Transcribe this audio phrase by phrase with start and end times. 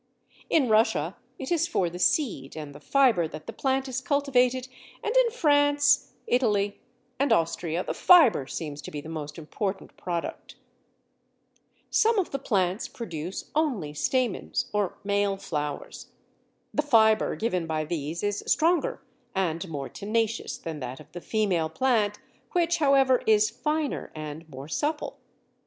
[0.49, 4.67] In Russia it is for the seed and the fibre that the plant is cultivated,
[5.03, 6.81] and in France, Italy,
[7.19, 10.55] and Austria the fibre seems to be the most important product.
[11.91, 16.07] Some of the plants produce only stamens or male flowers.
[16.73, 19.03] The fibre given by these is stronger
[19.35, 22.17] and more tenacious than that of the female plant,
[22.53, 25.19] which, however, is finer and more supple.